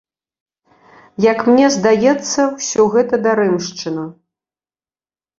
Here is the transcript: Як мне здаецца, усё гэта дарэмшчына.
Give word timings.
Як 1.31 1.41
мне 1.49 1.67
здаецца, 1.75 2.41
усё 2.57 2.85
гэта 2.95 3.19
дарэмшчына. 3.27 4.07